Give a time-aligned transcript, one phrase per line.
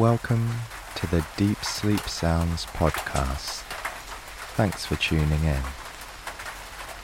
[0.00, 0.48] Welcome
[0.94, 3.60] to the Deep Sleep Sounds podcast.
[4.56, 5.62] Thanks for tuning in.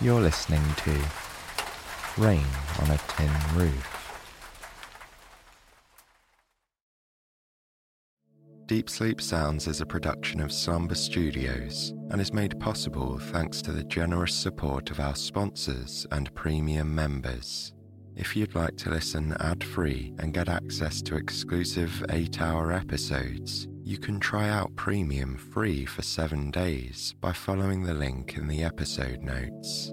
[0.01, 0.99] You're listening to
[2.17, 2.47] Rain
[2.81, 4.23] on a Tin Roof.
[8.65, 13.73] Deep Sleep Sounds is a production of Slumber Studios and is made possible thanks to
[13.73, 17.75] the generous support of our sponsors and premium members.
[18.17, 23.69] If you'd like to listen ad free and get access to exclusive 8 hour episodes,
[23.85, 28.65] you can try out Premium free for 7 days by following the link in the
[28.65, 29.93] episode notes.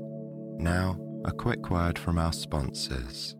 [0.57, 3.35] Now, a quick word from our sponsors.